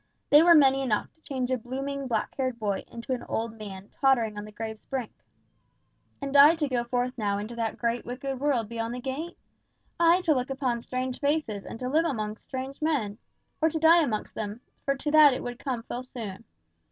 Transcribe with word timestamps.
They 0.31 0.41
were 0.41 0.55
many 0.55 0.81
enough 0.81 1.13
to 1.13 1.21
change 1.21 1.51
a 1.51 1.59
blooming, 1.59 2.07
black 2.07 2.35
haired 2.35 2.57
boy 2.57 2.85
into 2.87 3.13
an 3.13 3.21
old 3.29 3.53
man 3.53 3.89
tottering 3.89 4.35
on 4.35 4.45
the 4.45 4.51
grave's 4.51 4.87
brink. 4.87 5.13
And 6.19 6.35
I 6.35 6.55
to 6.55 6.67
go 6.67 6.83
forth 6.85 7.15
now 7.19 7.37
into 7.37 7.55
that 7.57 7.77
great, 7.77 8.03
wicked 8.03 8.39
world 8.39 8.67
beyond 8.67 8.95
the 8.95 8.99
gate! 8.99 9.37
I 9.99 10.21
to 10.21 10.33
look 10.33 10.49
upon 10.49 10.81
strange 10.81 11.19
faces, 11.19 11.65
and 11.67 11.77
to 11.79 11.87
live 11.87 12.05
amongst 12.05 12.47
strange 12.47 12.81
men! 12.81 13.19
Or 13.61 13.69
to 13.69 13.77
die 13.77 14.01
amongst 14.03 14.33
them, 14.33 14.61
for 14.85 14.95
to 14.95 15.11
that 15.11 15.35
it 15.35 15.43
would 15.43 15.59
come 15.59 15.83
full 15.83 16.01
soon! 16.01 16.45